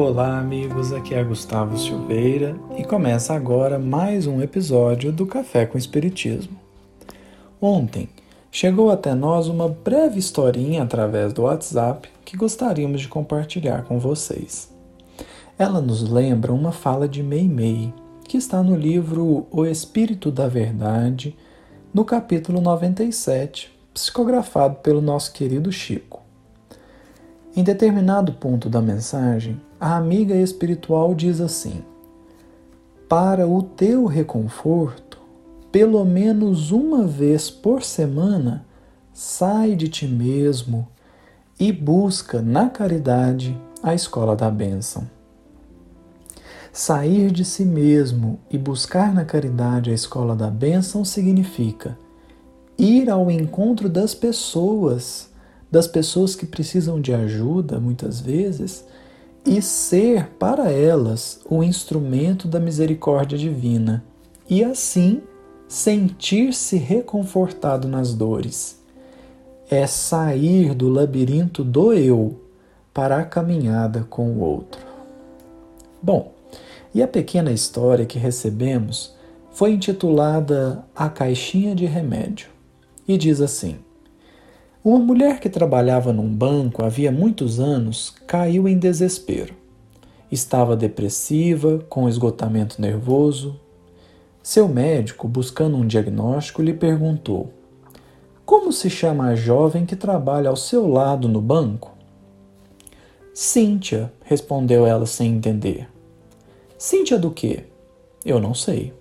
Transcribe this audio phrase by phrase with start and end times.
[0.00, 0.92] Olá, amigos.
[0.92, 6.56] Aqui é Gustavo Silveira e começa agora mais um episódio do Café com Espiritismo.
[7.60, 8.08] Ontem
[8.48, 14.72] chegou até nós uma breve historinha através do WhatsApp que gostaríamos de compartilhar com vocês.
[15.58, 17.92] Ela nos lembra uma fala de Mei Mei,
[18.22, 21.36] que está no livro O Espírito da Verdade,
[21.92, 26.17] no capítulo 97, psicografado pelo nosso querido Chico.
[27.58, 31.82] Em determinado ponto da mensagem, a amiga espiritual diz assim:
[33.08, 35.18] Para o teu reconforto,
[35.72, 38.64] pelo menos uma vez por semana,
[39.12, 40.86] sai de ti mesmo
[41.58, 45.10] e busca na caridade a escola da bênção.
[46.72, 51.98] Sair de si mesmo e buscar na caridade a escola da bênção significa
[52.78, 55.28] ir ao encontro das pessoas,
[55.70, 58.84] das pessoas que precisam de ajuda muitas vezes,
[59.44, 64.04] e ser para elas o instrumento da misericórdia divina,
[64.48, 65.22] e assim
[65.68, 68.78] sentir-se reconfortado nas dores.
[69.70, 72.40] É sair do labirinto do eu
[72.92, 74.80] para a caminhada com o outro.
[76.02, 76.32] Bom,
[76.94, 79.14] e a pequena história que recebemos
[79.50, 82.48] foi intitulada A Caixinha de Remédio
[83.06, 83.76] e diz assim:
[84.84, 89.54] Uma mulher que trabalhava num banco havia muitos anos caiu em desespero.
[90.30, 93.58] Estava depressiva, com esgotamento nervoso.
[94.40, 97.52] Seu médico, buscando um diagnóstico, lhe perguntou:
[98.46, 101.92] Como se chama a jovem que trabalha ao seu lado no banco?
[103.34, 105.88] Cíntia, respondeu ela sem entender.
[106.76, 107.64] Cíntia do quê?
[108.24, 108.92] Eu não sei.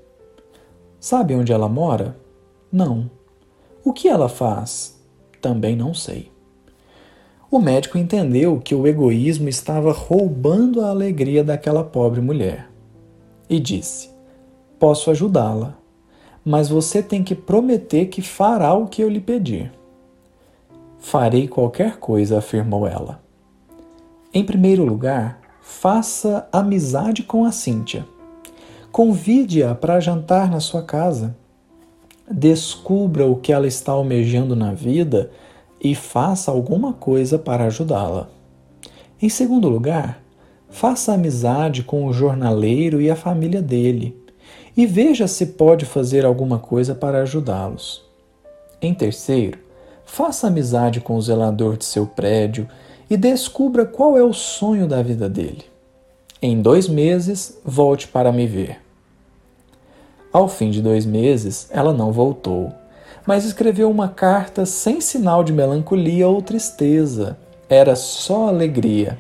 [1.00, 2.18] Sabe onde ela mora?
[2.72, 3.09] Não.
[3.84, 4.97] O que ela faz?
[5.42, 6.31] Também não sei.
[7.50, 12.70] O médico entendeu que o egoísmo estava roubando a alegria daquela pobre mulher
[13.50, 14.09] e disse:
[14.78, 15.78] Posso ajudá-la,
[16.44, 19.72] mas você tem que prometer que fará o que eu lhe pedir.
[21.00, 23.22] Farei qualquer coisa, afirmou ela.
[24.34, 28.06] Em primeiro lugar, faça amizade com a Cíntia.
[28.92, 31.36] Convide-a para jantar na sua casa.
[32.29, 35.31] Descubra o que ela está almejando na vida
[35.81, 38.29] e faça alguma coisa para ajudá-la.
[39.21, 40.21] Em segundo lugar,
[40.69, 44.15] faça amizade com o jornaleiro e a família dele
[44.75, 48.05] e veja se pode fazer alguma coisa para ajudá-los.
[48.81, 49.57] Em terceiro,
[50.05, 52.67] faça amizade com o zelador de seu prédio
[53.09, 55.63] e descubra qual é o sonho da vida dele.
[56.41, 58.87] Em dois meses, volte para me ver.
[60.31, 62.71] Ao fim de dois meses, ela não voltou,
[63.25, 67.38] mas escreveu uma carta sem sinal de melancolia ou tristeza.
[67.69, 69.17] Era só alegria.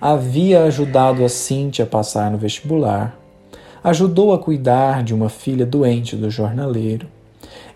[0.00, 3.18] Havia ajudado a Cintia a passar no vestibular.
[3.82, 7.06] Ajudou a cuidar de uma filha doente do jornaleiro.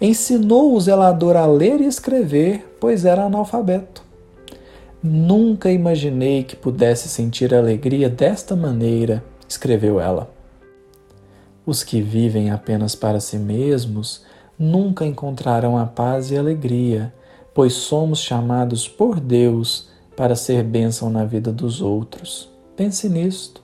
[0.00, 4.02] Ensinou o zelador a ler e escrever, pois era analfabeto.
[5.02, 10.40] Nunca imaginei que pudesse sentir alegria desta maneira, escreveu ela.
[11.65, 14.22] Os que vivem apenas para si mesmos
[14.59, 17.12] nunca encontrarão a paz e alegria,
[17.54, 22.49] pois somos chamados por Deus para ser bênção na vida dos outros.
[22.76, 23.62] Pense nisto.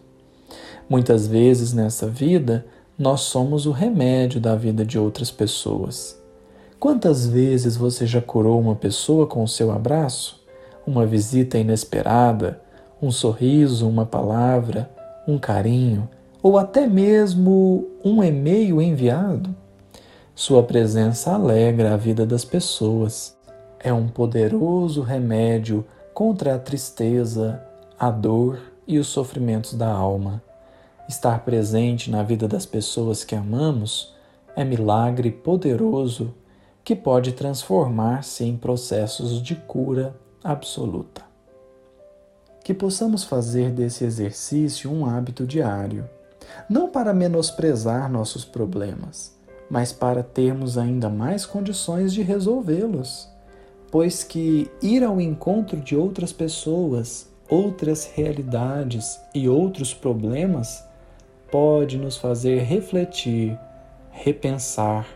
[0.89, 2.67] Muitas vezes nessa vida,
[2.99, 6.19] nós somos o remédio da vida de outras pessoas.
[6.79, 10.47] Quantas vezes você já curou uma pessoa com o seu abraço?
[10.87, 12.61] uma visita inesperada,
[13.03, 14.89] um sorriso, uma palavra,
[15.27, 16.09] um carinho
[16.47, 19.53] ou até mesmo um e-mail enviado.
[20.33, 23.37] Sua presença alegra a vida das pessoas.
[23.81, 25.85] É um poderoso remédio
[26.15, 27.61] contra a tristeza,
[27.99, 30.41] a dor e os sofrimentos da alma.
[31.09, 34.15] Estar presente na vida das pessoas que amamos
[34.55, 36.33] é milagre poderoso
[36.85, 41.23] que pode transformar-se em processos de cura absoluta.
[42.63, 46.09] Que possamos fazer desse exercício um hábito diário,
[46.69, 49.37] não para menosprezar nossos problemas,
[49.71, 53.29] mas para termos ainda mais condições de resolvê-los,
[53.91, 60.85] pois que ir ao encontro de outras pessoas, outras realidades e outros problemas
[61.51, 63.59] pode nos fazer refletir,
[64.11, 65.07] repensar,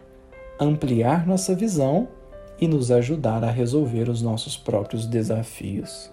[0.59, 2.09] ampliar nossa visão
[2.61, 6.11] e nos ajudar a resolver os nossos próprios desafios.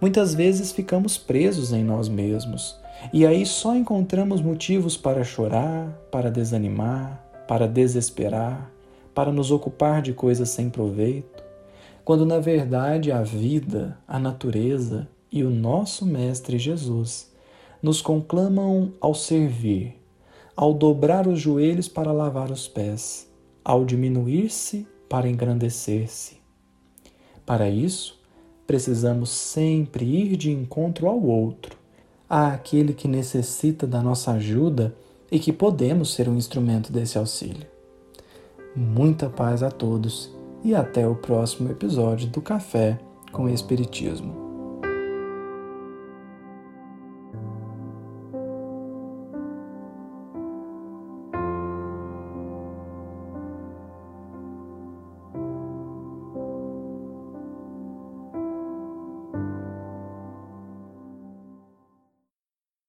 [0.00, 2.81] Muitas vezes ficamos presos em nós mesmos
[3.12, 8.70] e aí só encontramos motivos para chorar, para desanimar, para desesperar,
[9.14, 11.42] para nos ocupar de coisas sem proveito,
[12.04, 17.32] quando na verdade a vida, a natureza e o nosso Mestre Jesus
[17.82, 20.00] nos conclamam ao servir,
[20.56, 23.28] ao dobrar os joelhos para lavar os pés,
[23.64, 26.36] ao diminuir-se para engrandecer-se.
[27.44, 28.20] Para isso,
[28.66, 31.76] precisamos sempre ir de encontro ao outro,
[32.32, 34.94] àquele que necessita da nossa ajuda
[35.30, 37.66] e que podemos ser um instrumento desse auxílio.
[38.74, 40.34] Muita paz a todos
[40.64, 42.98] e até o próximo episódio do Café
[43.30, 44.51] com Espiritismo.